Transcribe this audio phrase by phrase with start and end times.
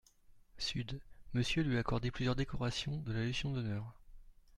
[0.57, 0.99] sud
[1.35, 3.93] Monsieur lui a accordé plusieurs décorations de la légion d'honneur.